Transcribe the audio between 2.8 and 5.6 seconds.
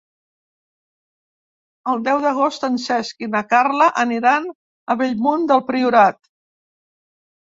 Cesc i na Carla aniran a Bellmunt